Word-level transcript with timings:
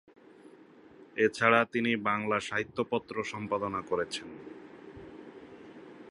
এছাড়া 1.17 1.59
তিনি 1.65 1.91
"বাঙলা 2.07 2.37
সাহিত্য 2.39 2.77
পত্র" 2.91 3.15
সম্পাদনা 3.23 3.81
করেছেন। 3.81 4.29